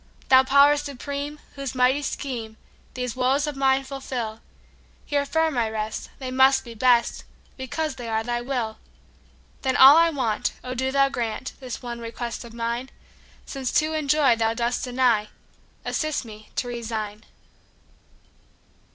Thou 0.29 0.43
Power 0.43 0.77
Supreme, 0.77 1.39
whose 1.53 1.75
mighty 1.75 2.01
schemeThese 2.01 3.15
woes 3.15 3.45
of 3.45 3.55
mine 3.55 3.83
fulfil, 3.83 4.41
Here 5.05 5.27
firm 5.27 5.55
I 5.59 5.69
rest; 5.69 6.09
they 6.17 6.31
must 6.31 6.63
be 6.65 6.73
best, 6.73 7.23
Because 7.55 7.93
they 7.93 8.09
are 8.09 8.23
Thy 8.23 8.41
will! 8.41 8.79
Then 9.61 9.77
all 9.77 9.97
I 9.97 10.09
want—O 10.09 10.73
do 10.73 10.91
Thou 10.91 11.09
grantThis 11.09 11.83
one 11.83 11.99
request 11.99 12.43
of 12.43 12.51
mine!—Since 12.51 13.71
to 13.73 13.93
enjoy 13.93 14.35
Thou 14.35 14.55
dost 14.55 14.83
deny, 14.83 15.27
Assist 15.85 16.25
me 16.25 16.49
to 16.55 16.67
resign. 16.67 17.23